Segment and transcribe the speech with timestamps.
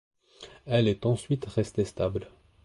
[0.65, 2.31] Elle est ensuite restée stable.